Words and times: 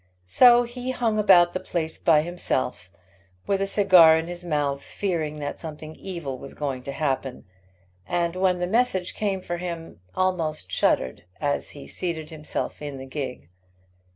So 0.25 0.63
he 0.63 0.89
hung 0.89 1.19
about 1.19 1.53
the 1.53 1.59
place 1.59 1.99
by 1.99 2.23
himself, 2.23 2.89
with 3.45 3.61
a 3.61 3.67
cigar 3.67 4.17
in 4.17 4.27
his 4.27 4.43
mouth, 4.43 4.81
fearing 4.81 5.37
that 5.37 5.59
something 5.59 5.95
evil 5.95 6.39
was 6.39 6.55
going 6.55 6.81
to 6.89 6.91
happen, 6.91 7.45
and 8.07 8.35
when 8.35 8.57
the 8.57 8.65
message 8.65 9.13
came 9.13 9.41
for 9.41 9.57
him, 9.57 9.99
almost 10.15 10.71
shuddered 10.71 11.25
as 11.39 11.69
he 11.77 11.87
seated 11.87 12.31
himself 12.31 12.81
in 12.81 12.97
the 12.97 13.05
gig. 13.05 13.49